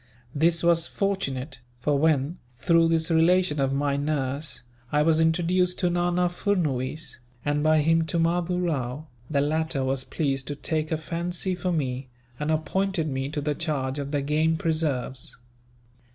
[0.33, 5.91] This was fortunate; for when, through this relation of my nurse, I was introduced to
[5.91, 10.97] Nana Furnuwees, and by him to Mahdoo Rao, the latter was pleased to take a
[10.97, 12.09] fancy for me,
[12.39, 15.35] and appointed me to the charge of the game preserves.